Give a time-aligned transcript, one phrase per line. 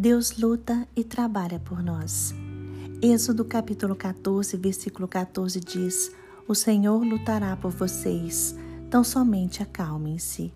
[0.00, 2.32] Deus luta e trabalha por nós.
[3.02, 6.12] Êxodo capítulo 14, versículo 14 diz:
[6.46, 8.54] O Senhor lutará por vocês,
[8.88, 10.54] tão somente acalmem-se.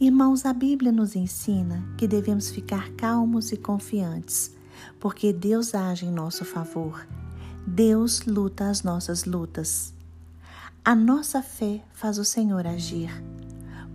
[0.00, 4.50] Irmãos, a Bíblia nos ensina que devemos ficar calmos e confiantes,
[4.98, 7.06] porque Deus age em nosso favor.
[7.64, 9.94] Deus luta as nossas lutas.
[10.84, 13.12] A nossa fé faz o Senhor agir.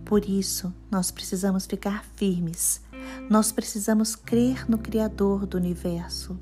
[0.02, 2.85] Por isso, nós precisamos ficar firmes.
[3.28, 6.38] Nós precisamos crer no Criador do universo,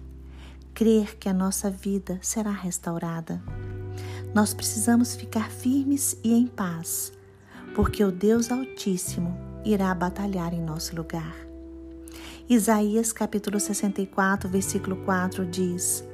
[0.74, 3.42] crer que a nossa vida será restaurada.
[4.34, 7.10] Nós precisamos ficar firmes e em paz,
[7.74, 9.34] porque o Deus Altíssimo
[9.64, 11.34] irá batalhar em nosso lugar.
[12.50, 16.04] Isaías capítulo 64, versículo 4 diz: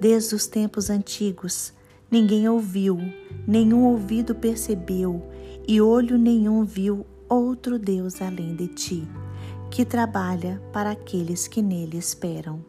[0.00, 1.72] Desde os tempos antigos,
[2.10, 2.98] ninguém ouviu,
[3.46, 5.22] nenhum ouvido percebeu,
[5.66, 9.08] e olho nenhum viu outro Deus além de ti,
[9.70, 12.64] que trabalha para aqueles que nele esperam.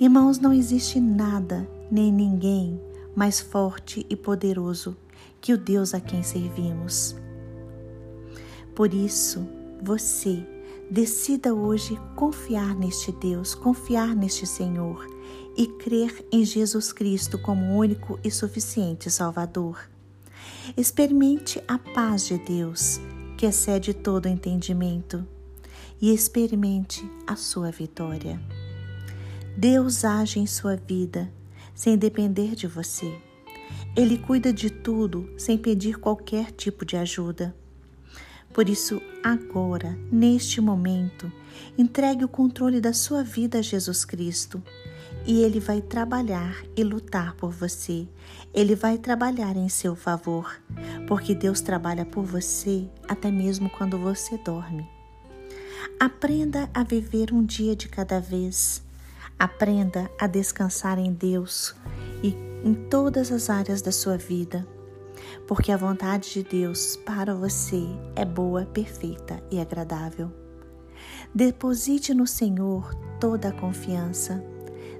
[0.00, 2.80] Irmãos, não existe nada nem ninguém
[3.14, 4.96] mais forte e poderoso
[5.40, 7.14] que o Deus a quem servimos.
[8.74, 9.46] Por isso,
[9.82, 10.46] você
[10.90, 15.06] decida hoje confiar neste Deus, confiar neste Senhor
[15.56, 19.78] e crer em Jesus Cristo como único e suficiente Salvador.
[20.76, 23.00] Experimente a paz de Deus,
[23.42, 25.26] que excede todo entendimento,
[26.00, 28.40] e experimente a sua vitória.
[29.56, 31.28] Deus age em sua vida
[31.74, 33.12] sem depender de você.
[33.96, 37.52] Ele cuida de tudo sem pedir qualquer tipo de ajuda.
[38.54, 41.28] Por isso, agora, neste momento,
[41.76, 44.62] entregue o controle da sua vida a Jesus Cristo
[45.26, 48.08] e Ele vai trabalhar e lutar por você.
[48.52, 50.60] Ele vai trabalhar em seu favor,
[51.06, 54.88] porque Deus trabalha por você até mesmo quando você dorme.
[55.98, 58.82] Aprenda a viver um dia de cada vez.
[59.38, 61.74] Aprenda a descansar em Deus
[62.22, 64.66] e em todas as áreas da sua vida,
[65.46, 67.82] porque a vontade de Deus para você
[68.14, 70.30] é boa, perfeita e agradável.
[71.34, 74.42] Deposite no Senhor toda a confiança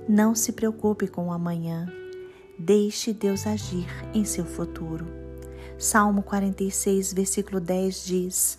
[0.08, 1.86] não se preocupe com o amanhã.
[2.58, 5.06] Deixe Deus agir em seu futuro.
[5.78, 8.58] Salmo 46, versículo 10 diz: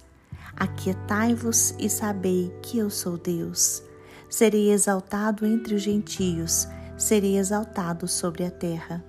[0.56, 3.84] Aquietai-vos e sabei que eu sou Deus.
[4.30, 6.68] Serei exaltado entre os gentios,
[6.98, 9.04] serei exaltado sobre a terra.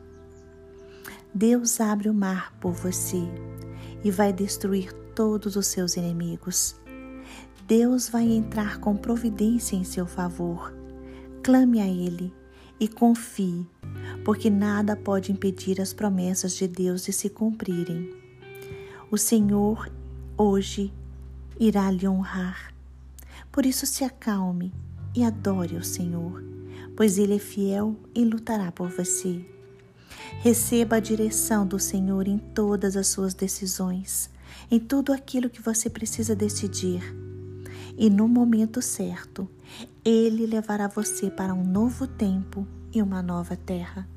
[1.32, 3.22] Deus abre o mar por você
[4.04, 6.76] e vai destruir todos os seus inimigos.
[7.66, 10.83] Deus vai entrar com providência em seu favor
[11.44, 12.32] Clame a Ele
[12.80, 13.66] e confie,
[14.24, 18.14] porque nada pode impedir as promessas de Deus de se cumprirem.
[19.10, 19.92] O Senhor
[20.38, 20.90] hoje
[21.60, 22.72] irá lhe honrar.
[23.52, 24.72] Por isso se acalme
[25.14, 26.42] e adore o Senhor,
[26.96, 29.44] pois Ele é fiel e lutará por você.
[30.40, 34.30] Receba a direção do Senhor em todas as suas decisões,
[34.70, 37.02] em tudo aquilo que você precisa decidir
[37.96, 39.48] e no momento certo,
[40.04, 44.08] Ele levará você para um novo tempo e uma nova terra.